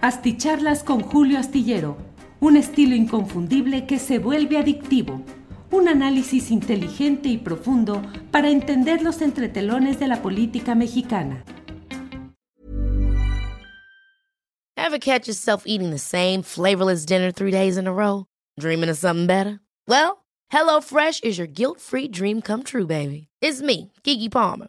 [0.00, 1.96] Asticharlas con Julio Astillero,
[2.38, 5.20] un estilo inconfundible que se vuelve adictivo.
[5.72, 8.00] Un análisis inteligente y profundo
[8.30, 11.42] para entender los entretelones de la política mexicana.
[14.76, 18.26] Ever catch yourself eating the same flavorless dinner three days in a row?
[18.58, 19.58] Dreaming of something better?
[19.88, 23.26] Well, HelloFresh is your guilt-free dream come true, baby.
[23.42, 24.68] It's me, Kiki Palmer.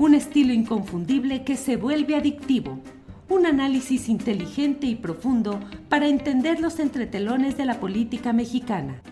[0.00, 2.80] Un estilo inconfundible que se vuelve adictivo.
[3.28, 9.02] Un análisis inteligente y profundo para entender los entretelones de la política mexicana.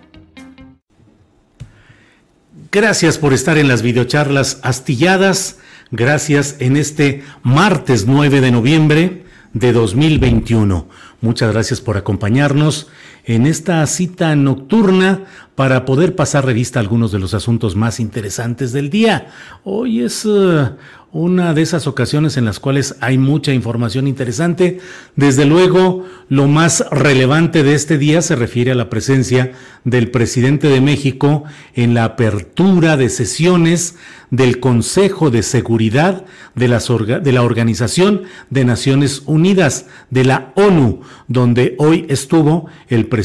[2.73, 5.59] Gracias por estar en las videocharlas astilladas.
[5.91, 10.89] Gracias en este martes 9 de noviembre de 2021.
[11.21, 12.89] Muchas gracias por acompañarnos
[13.29, 18.73] en esta cita nocturna para poder pasar revista a algunos de los asuntos más interesantes
[18.73, 19.27] del día.
[19.65, 20.71] Hoy es uh,
[21.13, 24.79] una de esas ocasiones en las cuales hay mucha información interesante.
[25.15, 29.53] Desde luego, lo más relevante de este día se refiere a la presencia
[29.85, 33.97] del presidente de México en la apertura de sesiones
[34.31, 41.75] del Consejo de Seguridad de, de la Organización de Naciones Unidas, de la ONU, donde
[41.79, 43.18] hoy estuvo el presidente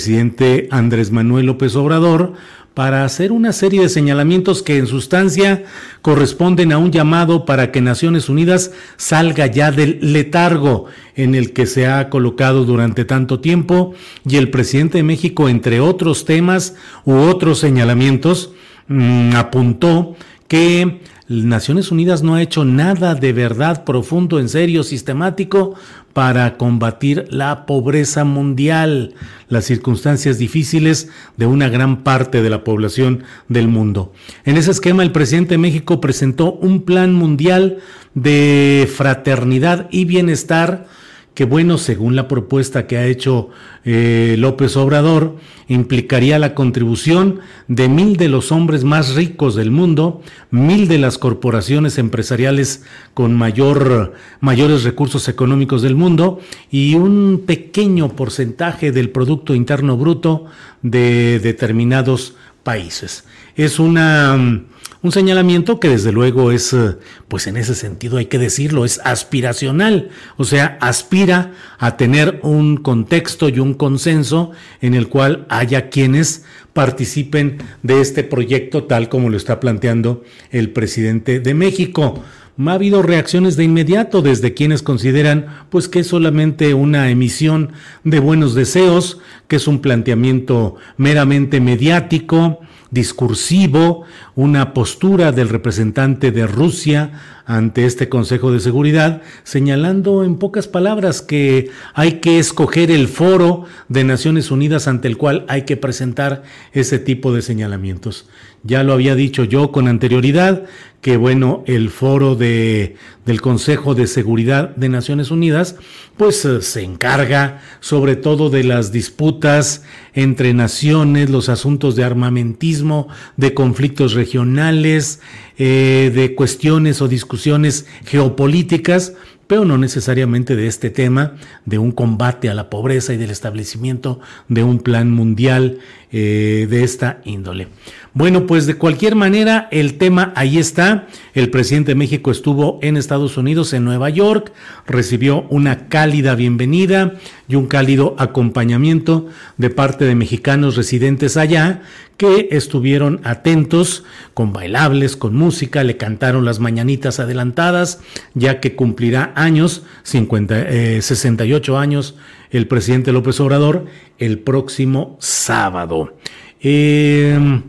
[0.71, 2.33] Andrés Manuel López Obrador
[2.73, 5.65] para hacer una serie de señalamientos que en sustancia
[6.01, 11.67] corresponden a un llamado para que Naciones Unidas salga ya del letargo en el que
[11.67, 13.93] se ha colocado durante tanto tiempo
[14.27, 16.75] y el presidente de México, entre otros temas
[17.05, 18.51] u otros señalamientos,
[18.87, 20.15] mm, apuntó
[20.47, 25.73] que Naciones Unidas no ha hecho nada de verdad profundo, en serio, sistemático
[26.11, 29.13] para combatir la pobreza mundial,
[29.47, 34.11] las circunstancias difíciles de una gran parte de la población del mundo.
[34.43, 37.77] En ese esquema, el presidente de México presentó un plan mundial
[38.15, 40.87] de fraternidad y bienestar
[41.33, 43.49] que bueno, según la propuesta que ha hecho
[43.85, 45.35] eh, López Obrador,
[45.67, 50.21] implicaría la contribución de mil de los hombres más ricos del mundo,
[50.51, 52.83] mil de las corporaciones empresariales
[53.13, 56.39] con mayor, mayores recursos económicos del mundo
[56.69, 60.45] y un pequeño porcentaje del Producto Interno Bruto
[60.83, 63.25] de determinados países.
[63.55, 64.63] Es una
[65.03, 66.95] un señalamiento que desde luego es, eh,
[67.27, 72.77] pues en ese sentido hay que decirlo, es aspiracional, o sea, aspira a tener un
[72.77, 79.29] contexto y un consenso en el cual haya quienes participen de este proyecto tal como
[79.29, 82.23] lo está planteando el presidente de México.
[82.65, 87.73] Ha habido reacciones de inmediato desde quienes consideran pues que es solamente una emisión
[88.05, 89.19] de buenos deseos,
[89.49, 92.61] que es un planteamiento meramente mediático,
[92.93, 94.03] discursivo,
[94.35, 97.11] una postura del representante de Rusia
[97.45, 103.65] ante este Consejo de Seguridad, señalando en pocas palabras que hay que escoger el foro
[103.89, 108.29] de Naciones Unidas ante el cual hay que presentar ese tipo de señalamientos.
[108.65, 110.63] Ya lo había dicho yo con anterioridad,
[111.01, 115.75] que bueno, el foro de, del Consejo de Seguridad de Naciones Unidas,
[116.15, 123.09] pues eh, se encarga sobre todo de las disputas entre naciones, los asuntos de armamentismo,
[123.35, 125.19] de conflictos regionales,
[125.57, 129.13] eh, de cuestiones o discusiones geopolíticas,
[129.61, 131.33] no necesariamente de este tema,
[131.65, 135.79] de un combate a la pobreza y del establecimiento de un plan mundial
[136.11, 137.67] eh, de esta índole.
[138.15, 141.07] Bueno, pues de cualquier manera, el tema ahí está.
[141.33, 144.51] El presidente de México estuvo en Estados Unidos, en Nueva York,
[144.85, 147.15] recibió una cálida bienvenida
[147.47, 151.81] y un cálido acompañamiento de parte de mexicanos residentes allá
[152.17, 154.03] que estuvieron atentos
[154.33, 157.99] con bailables, con música, le cantaron las mañanitas adelantadas,
[158.33, 162.15] ya que cumplirá años, 50, 68 eh, años,
[162.51, 163.85] el presidente López Obrador
[164.19, 166.15] el próximo sábado.
[166.61, 167.61] Eh,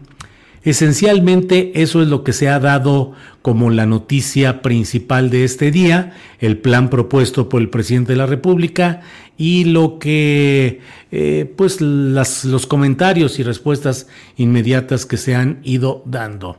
[0.64, 3.12] Esencialmente eso es lo que se ha dado
[3.44, 8.24] como la noticia principal de este día, el plan propuesto por el presidente de la
[8.24, 9.02] República
[9.36, 10.80] y lo que,
[11.12, 14.08] eh, pues, los comentarios y respuestas
[14.38, 16.56] inmediatas que se han ido dando.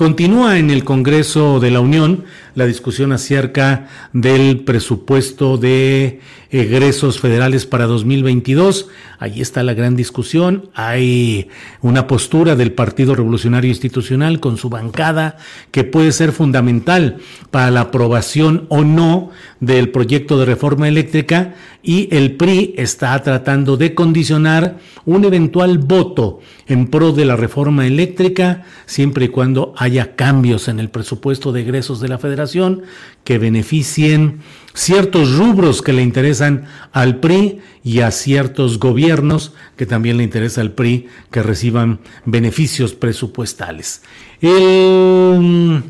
[0.00, 2.24] Continúa en el Congreso de la Unión
[2.54, 6.20] la discusión acerca del presupuesto de
[6.50, 8.88] egresos federales para 2022.
[9.18, 10.70] Ahí está la gran discusión.
[10.74, 11.48] Hay
[11.80, 15.36] una postura del Partido Revolucionario Institucional con su bancada
[15.70, 17.18] que puede ser fundamental
[17.50, 19.30] para la aprobación o no
[19.60, 26.40] del proyecto de reforma eléctrica y el PRI está tratando de condicionar un eventual voto
[26.66, 31.62] en pro de la reforma eléctrica siempre y cuando haya cambios en el presupuesto de
[31.62, 32.82] egresos de la federación
[33.24, 34.40] que beneficien
[34.74, 40.60] ciertos rubros que le interesan al PRI y a ciertos gobiernos que también le interesa
[40.60, 44.02] al PRI que reciban beneficios presupuestales.
[44.40, 45.82] El mm,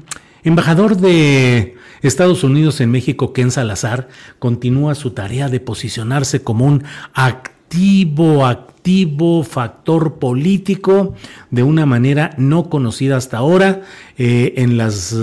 [0.45, 4.09] embajador de Estados Unidos en México, Ken Salazar,
[4.39, 8.47] continúa su tarea de posicionarse como un activo,
[9.45, 11.15] factor político
[11.51, 13.83] de una manera no conocida hasta ahora
[14.19, 15.15] eh, en las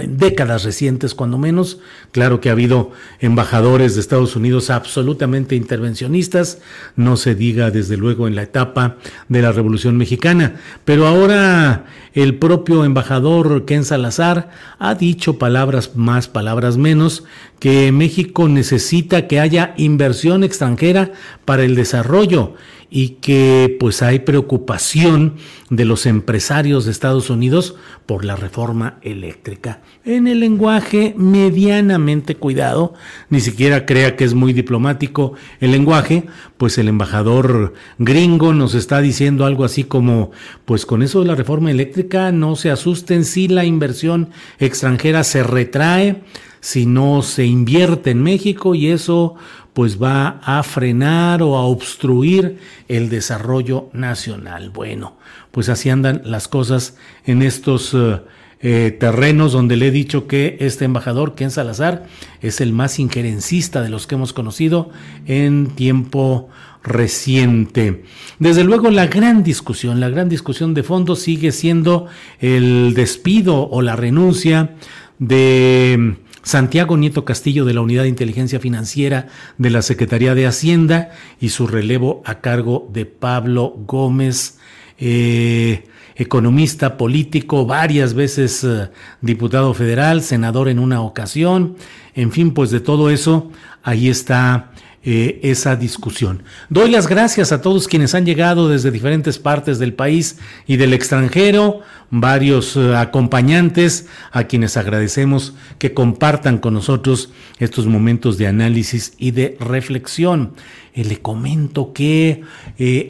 [0.00, 1.78] eh, décadas recientes, cuando menos.
[2.12, 6.58] Claro que ha habido embajadores de Estados Unidos absolutamente intervencionistas,
[6.96, 8.96] no se diga desde luego en la etapa
[9.28, 16.28] de la Revolución Mexicana, pero ahora el propio embajador Ken Salazar ha dicho palabras más,
[16.28, 17.24] palabras menos,
[17.58, 21.12] que México necesita que haya inversión extranjera
[21.44, 22.54] para el desarrollo
[22.94, 25.36] y que pues hay preocupación
[25.72, 29.80] de los empresarios de Estados Unidos por la reforma eléctrica.
[30.04, 32.92] En el lenguaje medianamente cuidado,
[33.30, 36.24] ni siquiera crea que es muy diplomático el lenguaje,
[36.58, 40.30] pues el embajador gringo nos está diciendo algo así como,
[40.66, 44.28] pues con eso de la reforma eléctrica no se asusten si la inversión
[44.58, 46.22] extranjera se retrae,
[46.60, 49.36] si no se invierte en México y eso
[49.72, 52.58] pues va a frenar o a obstruir
[52.88, 54.70] el desarrollo nacional.
[54.70, 55.16] Bueno,
[55.50, 58.20] pues así andan las cosas en estos eh,
[58.60, 62.06] eh, terrenos donde le he dicho que este embajador, Ken Salazar,
[62.42, 64.90] es el más injerencista de los que hemos conocido
[65.26, 66.48] en tiempo
[66.84, 68.04] reciente.
[68.38, 72.06] Desde luego la gran discusión, la gran discusión de fondo sigue siendo
[72.40, 74.76] el despido o la renuncia
[75.18, 79.28] de Santiago Nieto Castillo de la Unidad de Inteligencia Financiera
[79.58, 81.10] de la Secretaría de Hacienda
[81.40, 84.58] y su relevo a cargo de Pablo Gómez,
[84.98, 85.84] eh,
[86.16, 88.90] economista político, varias veces eh,
[89.20, 91.76] diputado federal, senador en una ocasión,
[92.14, 93.50] en fin, pues de todo eso,
[93.82, 94.71] ahí está
[95.04, 96.44] eh, esa discusión.
[96.68, 100.92] Doy las gracias a todos quienes han llegado desde diferentes partes del país y del
[100.92, 109.14] extranjero, varios eh, acompañantes a quienes agradecemos que compartan con nosotros estos momentos de análisis
[109.18, 110.54] y de reflexión.
[110.94, 112.42] Eh, le comento que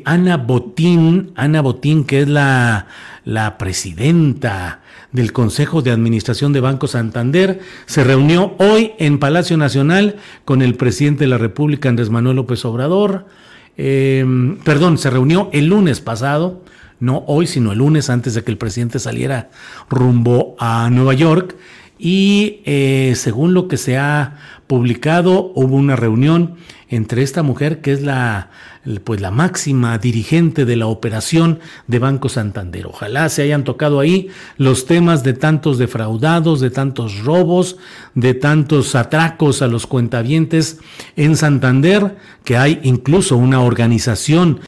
[0.07, 2.87] Ana Botín, Ana Botín, que es la,
[3.25, 4.82] la presidenta
[5.13, 10.75] del Consejo de Administración de Banco Santander se reunió hoy en Palacio Nacional con el
[10.75, 13.27] presidente de la República, Andrés Manuel López Obrador.
[13.77, 16.63] Em, perdón, se reunió el lunes pasado,
[16.99, 19.51] no hoy, sino el lunes antes de que el presidente saliera
[19.91, 21.57] rumbo a Nueva York.
[21.99, 26.55] Y eh, según lo que se ha publicado, hubo una reunión
[26.93, 28.51] entre esta mujer que es la
[29.05, 32.87] pues la máxima dirigente de la operación de Banco Santander.
[32.87, 37.79] Ojalá se hayan tocado ahí los temas de tantos defraudados, de tantos robos,
[38.15, 40.81] de tantos atracos a los cuentavientes
[41.17, 44.61] en Santander, que hay incluso una organización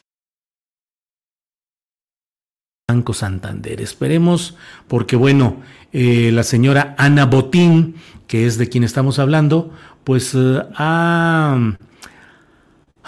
[2.87, 3.81] Banco Santander.
[3.81, 4.55] Esperemos,
[4.87, 5.57] porque bueno,
[5.91, 7.95] eh, la señora Ana Botín,
[8.27, 9.71] que es de quien estamos hablando,
[10.03, 11.75] pues eh, ha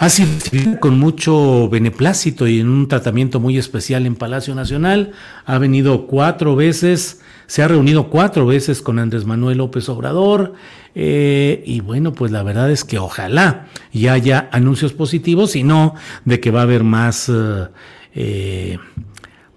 [0.00, 0.30] ha sido
[0.78, 5.10] con mucho beneplácito y en un tratamiento muy especial en Palacio Nacional.
[5.44, 10.54] Ha venido cuatro veces, se ha reunido cuatro veces con Andrés Manuel López Obrador.
[10.94, 15.96] Eh, y bueno, pues la verdad es que ojalá ya haya anuncios positivos y no
[16.24, 17.28] de que va a haber más,
[18.14, 18.78] eh,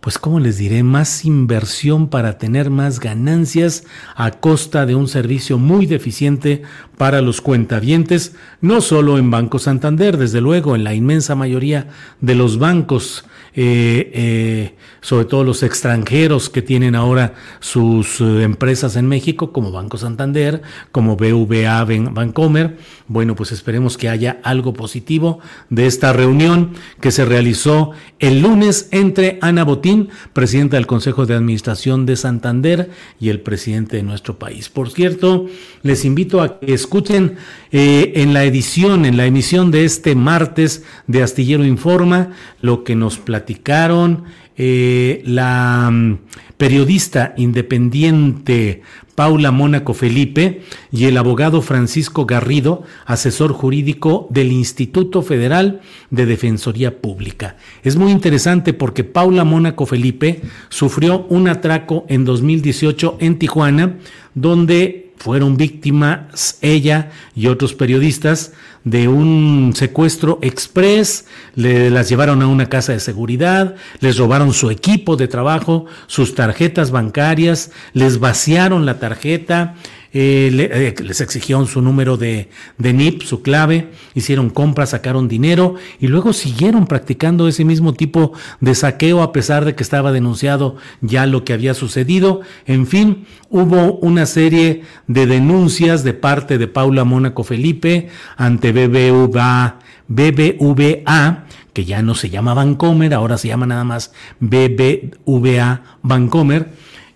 [0.02, 0.82] pues ¿cómo les diré?
[0.84, 3.84] Más inversión para tener más ganancias
[4.16, 6.64] a costa de un servicio muy deficiente
[6.98, 11.88] para los cuentavientes, no solo en Banco Santander, desde luego, en la inmensa mayoría
[12.20, 18.96] de los bancos eh, eh, sobre todo los extranjeros que tienen ahora sus eh, empresas
[18.96, 20.62] en México, como Banco Santander,
[20.94, 22.78] como BVA Bancomer.
[23.08, 25.40] Bueno, pues esperemos que haya algo positivo
[25.70, 29.91] de esta reunión que se realizó el lunes entre Ana Botín,
[30.34, 34.70] presidenta del Consejo de Administración de Santander, y el presidente de nuestro país.
[34.70, 35.48] Por cierto,
[35.84, 37.36] les invito a que escuchen
[37.72, 42.32] en la edición, en la emisión de este martes de Astillero Informa,
[42.62, 44.24] lo que nos platicaron
[44.64, 46.20] eh, la mm,
[46.56, 48.84] periodista independiente
[49.16, 57.02] Paula Mónaco Felipe y el abogado Francisco Garrido, asesor jurídico del Instituto Federal de Defensoría
[57.02, 57.58] Pública.
[57.82, 63.98] Es muy interesante porque Paula Mónaco Felipe sufrió un atraco en 2018 en Tijuana,
[64.36, 68.54] donde fueron víctimas ella y otros periodistas
[68.84, 74.72] de un secuestro express, le, las llevaron a una casa de seguridad, les robaron su
[74.72, 79.76] equipo de trabajo, sus tarjetas bancarias, les vaciaron la tarjeta,
[80.14, 85.76] eh, eh, les exigieron su número de, de NIP, su clave, hicieron compras, sacaron dinero
[86.02, 90.76] y luego siguieron practicando ese mismo tipo de saqueo a pesar de que estaba denunciado
[91.00, 92.42] ya lo que había sucedido.
[92.66, 99.80] En fin, hubo una serie de denuncias de parte de Paula Mónaco Felipe ante BBVA,
[100.10, 106.70] BBVA que ya no se llama Bancomer, ahora se llama nada más BBVA Bancomer.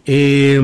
[0.06, 0.62] Eh,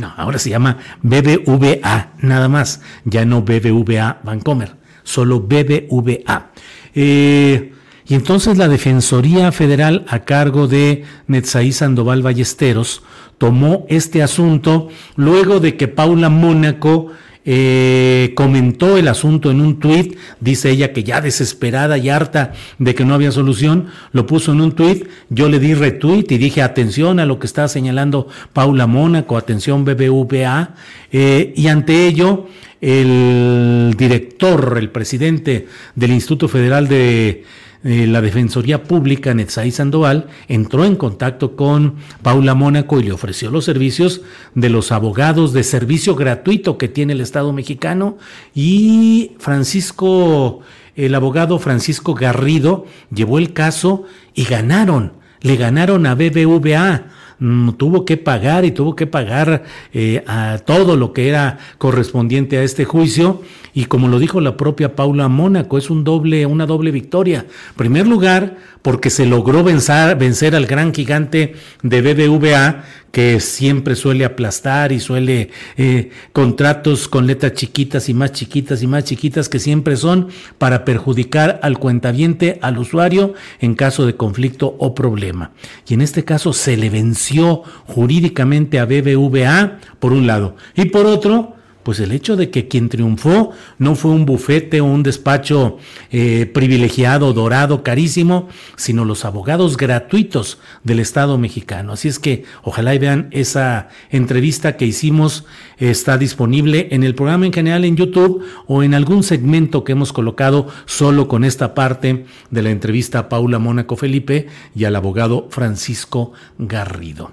[0.00, 2.80] no, ahora se llama BBVA, nada más.
[3.04, 6.50] Ya no BBVA Bancomer, solo BBVA.
[6.94, 7.72] Eh,
[8.06, 13.02] y entonces la Defensoría Federal a cargo de Netzaí Sandoval Ballesteros
[13.38, 17.08] tomó este asunto luego de que Paula Mónaco
[17.44, 22.94] eh, comentó el asunto en un tuit, dice ella que ya desesperada y harta de
[22.94, 26.62] que no había solución, lo puso en un tuit, yo le di retweet y dije
[26.62, 30.74] atención a lo que está señalando Paula Mónaco, atención BBVA,
[31.12, 32.46] eh, y ante ello
[32.80, 37.44] el director, el presidente del Instituto Federal de
[37.82, 43.50] eh, la Defensoría Pública, Netzaí Sandoval, entró en contacto con Paula Mónaco y le ofreció
[43.50, 44.20] los servicios
[44.54, 48.18] de los abogados de servicio gratuito que tiene el Estado mexicano
[48.54, 50.60] y Francisco,
[50.94, 52.84] el abogado Francisco Garrido,
[53.14, 57.06] llevó el caso y ganaron, le ganaron a BBVA
[57.40, 62.58] Mm, tuvo que pagar y tuvo que pagar eh, a todo lo que era correspondiente
[62.58, 63.40] a este juicio
[63.72, 67.46] y como lo dijo la propia Paula Mónaco, es un doble, una doble victoria.
[67.70, 74.24] En primer lugar, porque se logró vencer, al gran gigante de BBVA, que siempre suele
[74.24, 79.58] aplastar y suele eh, contratos con letras chiquitas y más chiquitas y más chiquitas que
[79.58, 85.50] siempre son para perjudicar al cuentaviente, al usuario, en caso de conflicto o problema.
[85.88, 91.06] Y en este caso se le venció jurídicamente a BBVA, por un lado, y por
[91.06, 95.78] otro, pues el hecho de que quien triunfó no fue un bufete o un despacho
[96.10, 101.92] eh, privilegiado, dorado, carísimo, sino los abogados gratuitos del Estado mexicano.
[101.92, 105.44] Así es que ojalá y vean esa entrevista que hicimos,
[105.78, 110.12] está disponible en el programa en general en YouTube o en algún segmento que hemos
[110.12, 115.48] colocado solo con esta parte de la entrevista a Paula Mónaco Felipe y al abogado
[115.50, 117.32] Francisco Garrido.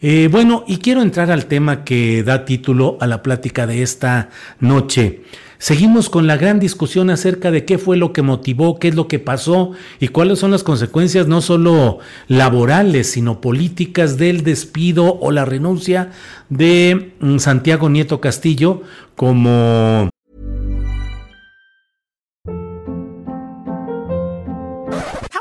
[0.00, 4.30] Eh, bueno, y quiero entrar al tema que da título a la plática de esta
[4.60, 5.22] noche.
[5.58, 9.08] Seguimos con la gran discusión acerca de qué fue lo que motivó, qué es lo
[9.08, 11.98] que pasó y cuáles son las consecuencias no solo
[12.28, 16.12] laborales, sino políticas del despido o la renuncia
[16.50, 18.82] de mm, Santiago Nieto Castillo
[19.14, 20.10] como...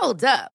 [0.02, 0.55] Hold up.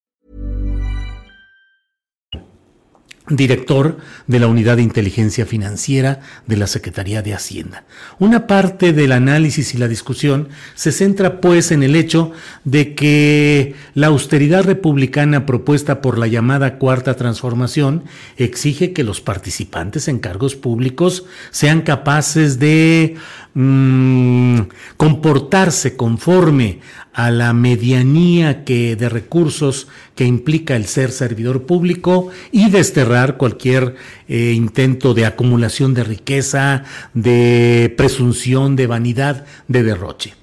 [3.29, 7.83] Director de la Unidad de Inteligencia Financiera de la Secretaría de Hacienda.
[8.17, 12.31] Una parte del análisis y la discusión se centra pues en el hecho
[12.63, 18.05] de que la austeridad republicana propuesta por la llamada Cuarta Transformación
[18.37, 23.17] exige que los participantes en cargos públicos sean capaces de
[23.53, 24.59] mmm,
[24.97, 26.79] comportarse conforme
[27.13, 33.95] a la medianía que de recursos que implica el ser servidor público y desterrar cualquier
[34.27, 40.35] eh, intento de acumulación de riqueza, de presunción, de vanidad, de derroche.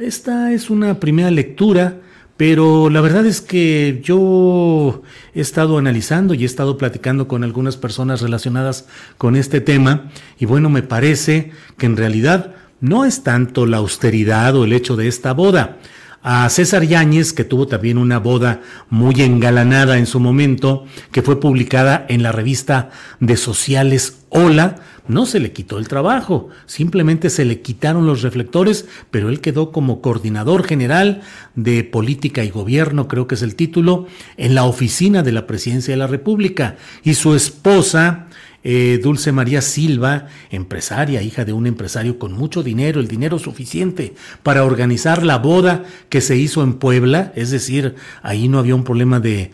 [0.00, 2.00] Esta es una primera lectura,
[2.38, 5.02] pero la verdad es que yo
[5.34, 8.86] he estado analizando y he estado platicando con algunas personas relacionadas
[9.18, 14.54] con este tema y bueno, me parece que en realidad no es tanto la austeridad
[14.54, 15.78] o el hecho de esta boda,
[16.22, 21.40] a César Yáñez, que tuvo también una boda muy engalanada en su momento, que fue
[21.40, 24.76] publicada en la revista de sociales Hola,
[25.08, 29.72] no se le quitó el trabajo, simplemente se le quitaron los reflectores, pero él quedó
[29.72, 31.22] como coordinador general
[31.54, 35.92] de política y gobierno, creo que es el título, en la oficina de la presidencia
[35.92, 36.76] de la República.
[37.02, 38.27] Y su esposa,
[38.70, 44.12] eh, Dulce María Silva, empresaria, hija de un empresario con mucho dinero, el dinero suficiente
[44.42, 48.84] para organizar la boda que se hizo en Puebla, es decir, ahí no había un
[48.84, 49.52] problema de,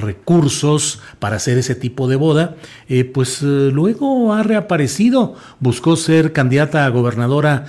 [0.00, 2.56] recursos para hacer ese tipo de boda,
[2.88, 7.66] eh, pues eh, luego ha reaparecido, buscó ser candidata a gobernadora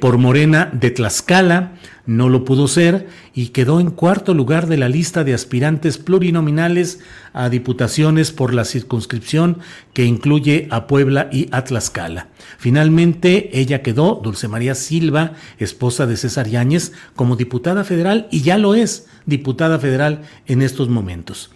[0.00, 1.72] por Morena de Tlaxcala,
[2.06, 7.00] no lo pudo ser y quedó en cuarto lugar de la lista de aspirantes plurinominales
[7.32, 9.58] a diputaciones por la circunscripción
[9.92, 12.28] que incluye a Puebla y a Tlaxcala.
[12.58, 18.56] Finalmente, ella quedó, Dulce María Silva, esposa de César Yáñez, como diputada federal y ya
[18.56, 21.50] lo es diputada federal en estos momentos.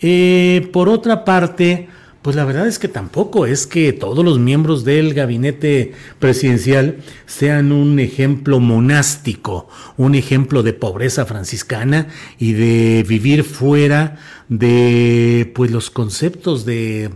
[0.00, 1.88] Eh, por otra parte,
[2.26, 7.70] pues la verdad es que tampoco es que todos los miembros del gabinete presidencial sean
[7.70, 14.16] un ejemplo monástico, un ejemplo de pobreza franciscana y de vivir fuera
[14.48, 17.10] de pues los conceptos de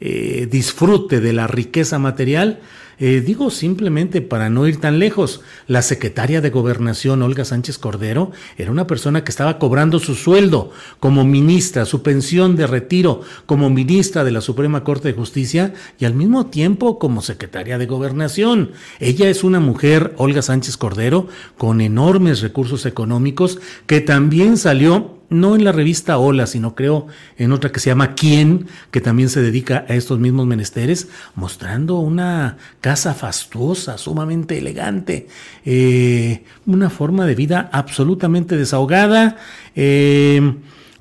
[0.00, 2.60] eh, disfrute de la riqueza material
[2.98, 8.32] eh, digo simplemente para no ir tan lejos, la secretaria de gobernación, Olga Sánchez Cordero,
[8.56, 13.68] era una persona que estaba cobrando su sueldo como ministra, su pensión de retiro como
[13.70, 18.72] ministra de la Suprema Corte de Justicia y al mismo tiempo como secretaria de gobernación.
[19.00, 21.28] Ella es una mujer, Olga Sánchez Cordero,
[21.58, 27.52] con enormes recursos económicos que también salió no en la revista Hola, sino creo en
[27.52, 32.58] otra que se llama Quién, que también se dedica a estos mismos menesteres, mostrando una
[32.80, 35.28] casa fastuosa, sumamente elegante,
[35.64, 39.36] eh, una forma de vida absolutamente desahogada.
[39.74, 40.54] Eh,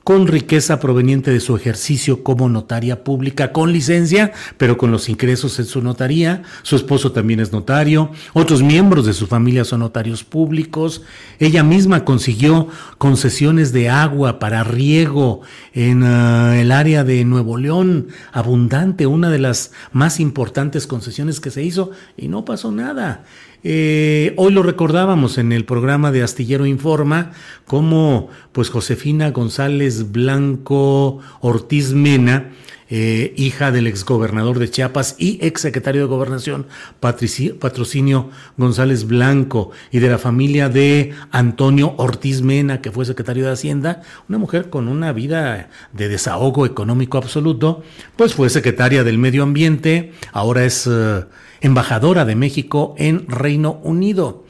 [0.05, 5.57] con riqueza proveniente de su ejercicio como notaria pública, con licencia, pero con los ingresos
[5.57, 6.43] en su notaría.
[6.61, 11.01] Su esposo también es notario, otros miembros de su familia son notarios públicos.
[11.39, 12.67] Ella misma consiguió
[12.99, 15.41] concesiones de agua para riego
[15.73, 21.49] en ah, el área de Nuevo León, abundante, una de las más importantes concesiones que
[21.49, 23.23] se hizo, y no pasó nada.
[23.67, 27.31] Eh, hoy lo recordábamos en el programa de Astillero Informa,
[27.65, 32.51] como pues Josefina González Blanco Ortiz Mena,
[32.89, 36.67] eh, hija del exgobernador de Chiapas y exsecretario de Gobernación
[36.99, 43.53] Patrocinio González Blanco y de la familia de Antonio Ortiz Mena, que fue secretario de
[43.53, 47.83] Hacienda, una mujer con una vida de desahogo económico absoluto,
[48.15, 50.87] pues fue secretaria del Medio Ambiente, ahora es...
[50.87, 51.23] Eh,
[51.61, 54.45] embajadora de México en Reino Unido.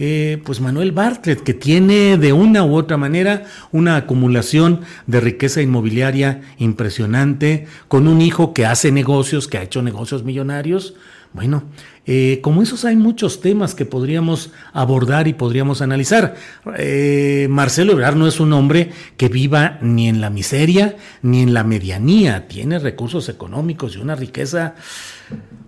[0.00, 5.60] Eh, pues Manuel Bartlett, que tiene de una u otra manera una acumulación de riqueza
[5.60, 10.94] inmobiliaria impresionante, con un hijo que hace negocios, que ha hecho negocios millonarios.
[11.32, 11.64] Bueno,
[12.10, 16.36] eh, como esos hay muchos temas que podríamos abordar y podríamos analizar.
[16.78, 21.52] Eh, Marcelo Ebrard no es un hombre que viva ni en la miseria ni en
[21.52, 24.74] la medianía, tiene recursos económicos y una riqueza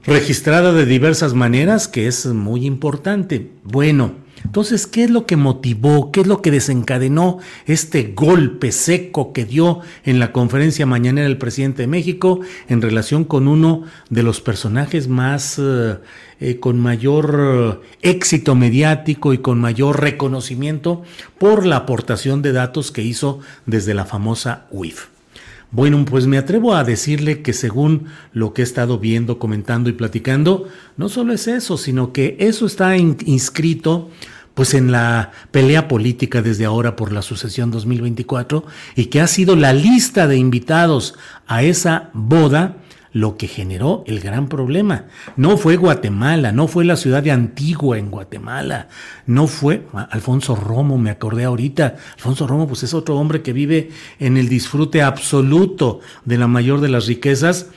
[0.05, 3.51] registrada de diversas maneras, que es muy importante.
[3.63, 9.33] Bueno, entonces, ¿qué es lo que motivó, qué es lo que desencadenó este golpe seco
[9.33, 14.23] que dio en la conferencia mañanera el presidente de México en relación con uno de
[14.23, 15.99] los personajes más, eh,
[16.41, 21.03] eh, con mayor éxito mediático y con mayor reconocimiento
[21.39, 25.20] por la aportación de datos que hizo desde la famosa UIF?
[25.73, 29.93] Bueno, pues me atrevo a decirle que según lo que he estado viendo, comentando y
[29.93, 34.11] platicando, no solo es eso, sino que eso está inscrito
[34.55, 38.65] pues en la pelea política desde ahora por la sucesión 2024
[38.97, 41.15] y que ha sido la lista de invitados
[41.47, 42.77] a esa boda
[43.13, 45.07] lo que generó el gran problema.
[45.37, 48.89] No fue Guatemala, no fue la ciudad de Antigua en Guatemala,
[49.27, 51.97] no fue Alfonso Romo, me acordé ahorita.
[52.15, 56.81] Alfonso Romo, pues es otro hombre que vive en el disfrute absoluto de la mayor
[56.81, 57.71] de las riquezas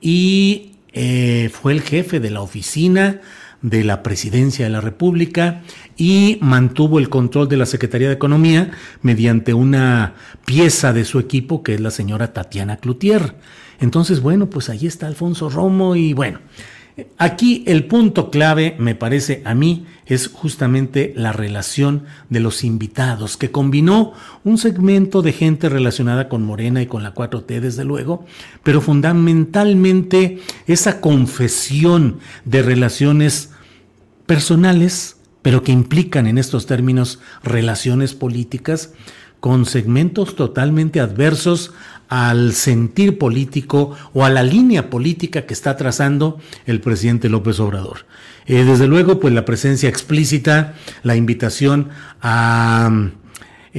[0.00, 3.20] y eh, fue el jefe de la oficina
[3.62, 5.62] de la presidencia de la República
[5.96, 8.70] y mantuvo el control de la Secretaría de Economía
[9.02, 13.34] mediante una pieza de su equipo que es la señora Tatiana Cloutier.
[13.80, 16.40] Entonces, bueno, pues ahí está Alfonso Romo y bueno,
[17.16, 23.36] aquí el punto clave, me parece a mí, es justamente la relación de los invitados,
[23.36, 28.24] que combinó un segmento de gente relacionada con Morena y con la 4T, desde luego,
[28.62, 33.50] pero fundamentalmente esa confesión de relaciones
[34.26, 38.92] personales, pero que implican en estos términos relaciones políticas,
[39.40, 41.72] con segmentos totalmente adversos
[42.08, 48.06] al sentir político o a la línea política que está trazando el presidente López Obrador.
[48.46, 51.90] Eh, desde luego, pues la presencia explícita, la invitación
[52.22, 53.10] a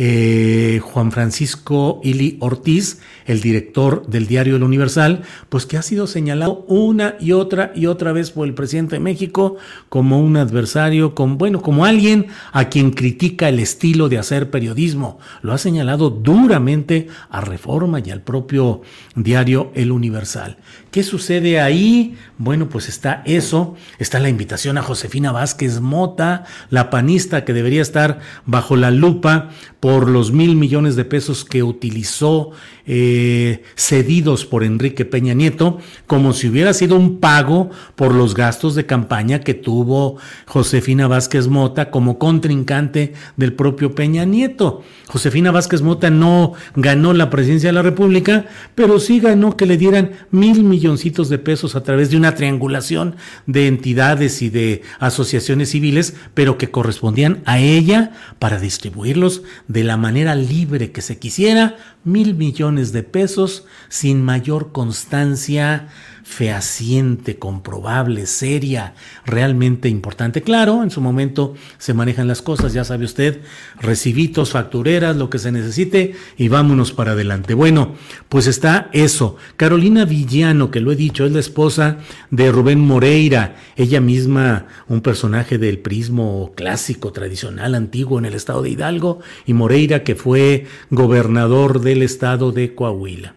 [0.02, 6.08] eh, Juan Francisco Ili Ortiz, el director del diario El Universal, pues que ha sido
[6.08, 9.58] señalado una y otra y otra vez por el presidente de México
[9.90, 15.20] como un adversario, bueno, como alguien a quien critica el estilo de hacer periodismo.
[15.42, 18.84] Lo ha señalado duramente a Reforma y al propio
[19.16, 20.60] diario El Universal.
[20.92, 22.18] ¿Qué sucede ahí?
[22.40, 27.84] Bueno, pues está eso, está la invitación a Josefina Vázquez Mota, la panista que debería
[27.84, 29.50] estar bajo la lupa
[29.80, 32.52] por los mil millones de pesos que utilizó
[32.92, 38.74] eh, cedidos por Enrique Peña Nieto, como si hubiera sido un pago por los gastos
[38.74, 44.82] de campaña que tuvo Josefina Vázquez Mota como contrincante del propio Peña Nieto.
[45.08, 49.78] Josefina Vázquez Mota no ganó la presidencia de la República, pero sí ganó que le
[49.78, 55.70] dieran mil milloncitos de pesos a través de una triangulación de entidades y de asociaciones
[55.70, 61.78] civiles, pero que correspondían a ella para distribuirlos de la manera libre que se quisiera,
[62.04, 65.90] mil millones de pesos sin mayor constancia
[66.30, 68.94] fehaciente, comprobable, seria,
[69.26, 70.44] realmente importante.
[70.44, 73.42] Claro, en su momento se manejan las cosas, ya sabe usted,
[73.82, 77.56] recibitos, factureras, lo que se necesite y vámonos para adelante.
[77.56, 77.96] Bueno,
[78.30, 79.38] pues está eso.
[79.58, 81.98] Carolina Villano, que lo he dicho, es la esposa
[82.30, 88.62] de Rubén Moreira, ella misma un personaje del prismo clásico, tradicional, antiguo en el estado
[88.62, 93.34] de Hidalgo, y Moreira que fue gobernador del estado de Coahuila.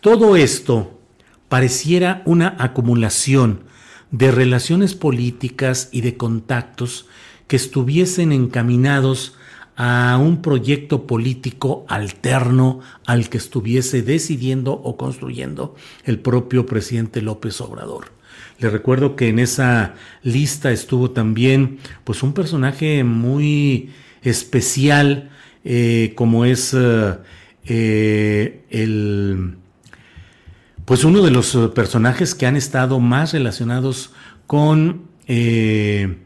[0.00, 1.03] Todo esto
[1.48, 3.64] pareciera una acumulación
[4.10, 7.06] de relaciones políticas y de contactos
[7.46, 9.36] que estuviesen encaminados
[9.76, 17.60] a un proyecto político alterno al que estuviese decidiendo o construyendo el propio presidente López
[17.60, 18.12] Obrador.
[18.60, 23.90] Le recuerdo que en esa lista estuvo también pues un personaje muy
[24.22, 25.30] especial
[25.64, 27.14] eh, como es eh,
[27.64, 29.56] eh, el
[30.84, 34.12] pues uno de los eh, personajes que han estado más relacionados
[34.46, 36.18] con, eh,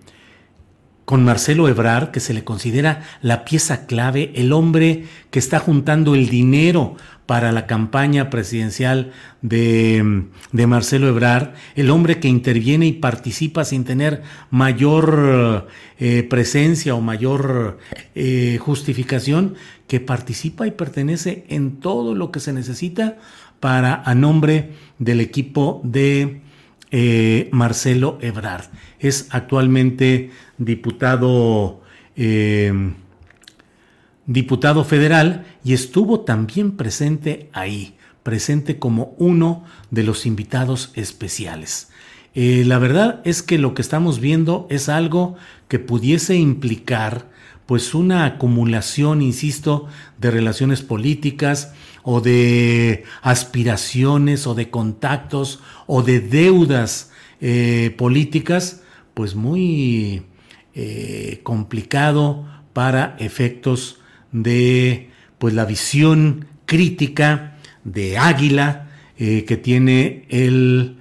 [1.05, 6.15] con Marcelo Ebrard, que se le considera la pieza clave, el hombre que está juntando
[6.15, 12.93] el dinero para la campaña presidencial de, de, Marcelo Ebrard, el hombre que interviene y
[12.93, 15.69] participa sin tener mayor
[15.99, 17.79] eh, presencia o mayor
[18.61, 23.19] justificación, que participa y pertenece en todo lo que se necesita
[23.61, 26.43] para a nombre del equipo de
[26.91, 28.67] eh, Marcelo Ebrard.
[28.99, 31.83] Es actualmente diputado,
[32.17, 32.73] eh,
[34.27, 41.91] diputado federal y estuvo también presente ahí, presente como uno de los invitados especiales.
[42.35, 47.27] Eh, la verdad es que lo que estamos viendo es algo que pudiese implicar
[47.67, 51.75] pues una acumulación, insisto, de relaciones políticas,
[52.11, 60.23] o de aspiraciones o de contactos o de deudas eh, políticas, pues muy
[60.75, 64.01] eh, complicado para efectos
[64.33, 70.97] de pues la visión crítica de águila eh, que tiene el,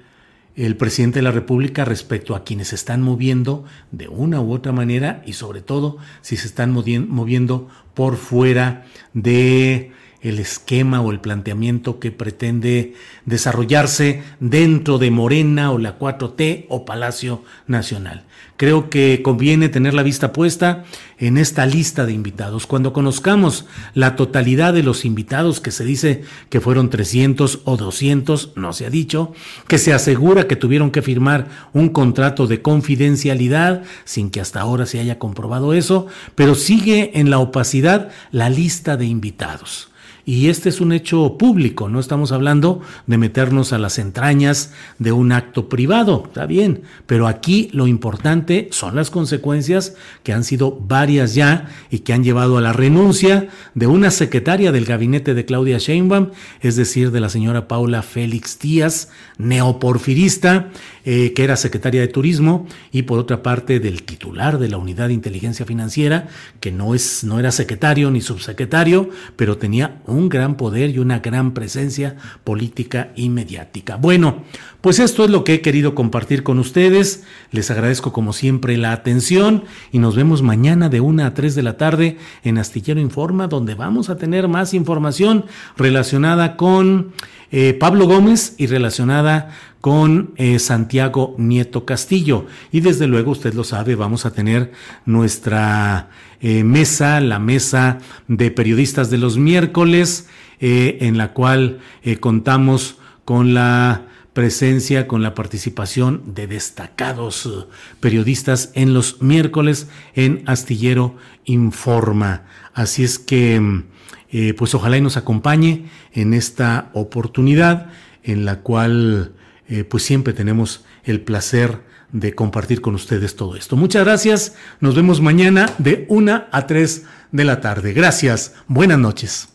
[0.57, 4.73] el presidente de la República respecto a quienes se están moviendo de una u otra
[4.73, 11.19] manera y sobre todo si se están moviendo por fuera de el esquema o el
[11.19, 12.93] planteamiento que pretende
[13.25, 18.23] desarrollarse dentro de Morena o la 4T o Palacio Nacional.
[18.57, 20.83] Creo que conviene tener la vista puesta
[21.19, 22.65] en esta lista de invitados.
[22.65, 28.53] Cuando conozcamos la totalidad de los invitados, que se dice que fueron 300 o 200,
[28.55, 29.33] no se ha dicho,
[29.67, 34.87] que se asegura que tuvieron que firmar un contrato de confidencialidad, sin que hasta ahora
[34.87, 39.91] se haya comprobado eso, pero sigue en la opacidad la lista de invitados.
[40.27, 45.13] Y este es un hecho público, no estamos hablando de meternos a las entrañas de
[45.13, 50.77] un acto privado, está bien, pero aquí lo importante son las consecuencias que han sido
[50.81, 55.45] varias ya y que han llevado a la renuncia de una secretaria del gabinete de
[55.45, 60.71] Claudia Sheinbaum, es decir, de la señora Paula Félix Díaz, neoporfirista,
[61.05, 65.07] eh, que era secretaria de Turismo, y por otra parte del titular de la Unidad
[65.07, 66.27] de Inteligencia Financiera,
[66.59, 71.19] que no, es, no era secretario ni subsecretario, pero tenía un gran poder y una
[71.19, 73.95] gran presencia política y mediática.
[73.95, 74.43] Bueno,
[74.81, 77.23] pues esto es lo que he querido compartir con ustedes.
[77.51, 81.63] Les agradezco como siempre la atención y nos vemos mañana de 1 a 3 de
[81.63, 85.45] la tarde en Astillero Informa, donde vamos a tener más información
[85.77, 87.13] relacionada con
[87.51, 92.45] eh, Pablo Gómez y relacionada con eh, Santiago Nieto Castillo.
[92.71, 94.73] Y desde luego, usted lo sabe, vamos a tener
[95.05, 96.09] nuestra
[96.41, 100.27] eh, mesa, la mesa de periodistas de los miércoles,
[100.59, 101.77] en la cual
[102.19, 107.67] contamos con la presencia, con la participación de destacados
[107.99, 112.45] periodistas en los miércoles en Astillero Informa.
[112.73, 113.83] Así es que
[114.31, 117.89] eh, pues ojalá y nos acompañe en esta oportunidad
[118.23, 119.33] en la cual
[119.69, 123.75] eh, pues siempre tenemos el placer de compartir con ustedes todo esto.
[123.75, 127.93] Muchas gracias, nos vemos mañana de 1 a 3 de la tarde.
[127.93, 129.49] Gracias, buenas noches.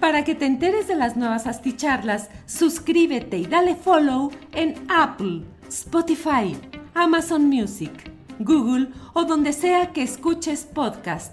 [0.00, 6.56] Para que te enteres de las nuevas asticharlas, suscríbete y dale follow en Apple, Spotify,
[6.94, 7.92] Amazon Music,
[8.40, 11.32] Google o donde sea que escuches podcast.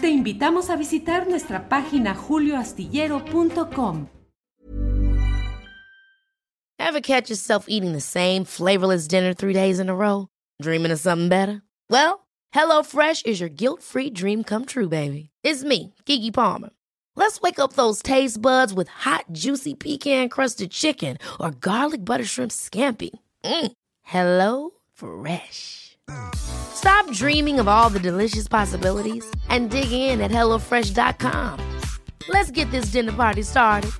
[0.00, 4.08] Te invitamos a visitar nuestra página julioastillero.com.
[6.78, 10.28] Ever catch yourself eating the same flavorless dinner three days in a row?
[10.62, 11.62] Dreaming of something better?
[11.90, 15.30] Well, HelloFresh is your guilt-free dream come true, baby.
[15.42, 16.70] It's me, Kiki Palmer.
[17.16, 22.52] Let's wake up those taste buds with hot, juicy pecan-crusted chicken or garlic butter shrimp
[22.52, 23.10] scampi.
[23.44, 23.72] Mm.
[24.02, 25.96] Hello Fresh.
[26.86, 31.58] Stop dreaming of all the delicious possibilities and dig in at HelloFresh.com.
[32.28, 33.90] Let's get this dinner party started.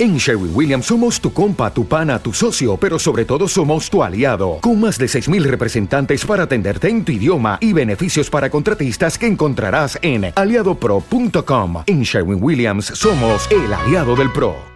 [0.00, 4.02] En Sherwin Williams somos tu compa, tu pana, tu socio, pero sobre todo somos tu
[4.02, 9.16] aliado, con más de 6.000 representantes para atenderte en tu idioma y beneficios para contratistas
[9.16, 11.84] que encontrarás en aliadopro.com.
[11.86, 14.75] En Sherwin Williams somos el aliado del PRO.